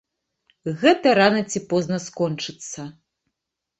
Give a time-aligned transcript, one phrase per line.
[0.83, 2.81] Гэта рана ці позна скончыцца.